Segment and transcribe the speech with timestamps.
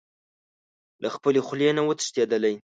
[1.01, 2.53] له خپلې خولې نه و تښتېدلی.